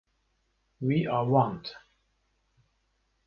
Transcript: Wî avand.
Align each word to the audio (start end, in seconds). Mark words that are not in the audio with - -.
Wî 0.87 0.99
avand. 1.19 1.65